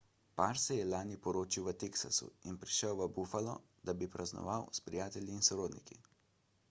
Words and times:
par 0.39 0.57
se 0.61 0.75
je 0.77 0.85
lani 0.91 1.17
poročil 1.25 1.67
v 1.67 1.73
teksasu 1.83 2.29
in 2.51 2.57
prišel 2.63 2.97
v 3.01 3.09
buffalo 3.19 3.55
da 3.91 3.97
bi 4.01 4.11
praznoval 4.17 4.67
s 4.79 4.85
prijatelji 4.89 5.35
in 5.39 5.47
sorodniki 5.51 6.01